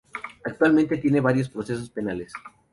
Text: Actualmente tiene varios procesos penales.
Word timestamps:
Actualmente 0.43 0.97
tiene 0.97 1.21
varios 1.21 1.47
procesos 1.47 1.87
penales. 1.91 2.33